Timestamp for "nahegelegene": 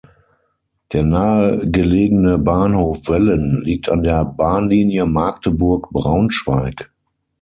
1.03-2.39